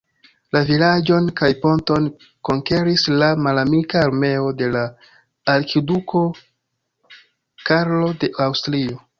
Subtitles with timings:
[0.55, 2.07] La vilaĝon kaj ponton
[2.49, 4.87] konkeris la malamika armeo de la
[5.57, 6.25] arkiduko
[7.69, 9.03] Karlo de Aŭstrio.